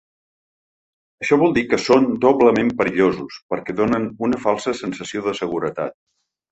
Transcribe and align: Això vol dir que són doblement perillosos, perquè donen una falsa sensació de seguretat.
Això 1.23 1.37
vol 1.41 1.53
dir 1.59 1.65
que 1.73 1.79
són 1.83 2.09
doblement 2.25 2.73
perillosos, 2.81 3.39
perquè 3.55 3.79
donen 3.83 4.13
una 4.31 4.45
falsa 4.49 4.79
sensació 4.85 5.29
de 5.31 5.41
seguretat. 5.45 6.01